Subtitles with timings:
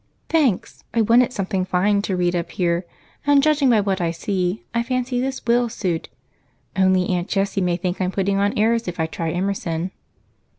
[0.29, 0.83] "Thanks.
[0.95, 2.87] I wanted something fine to read up here
[3.27, 6.09] and, judging by what I see, I fancy this will suit.
[6.75, 9.91] Only Aunt Jessie may think I'm putting on airs if I try Emerson."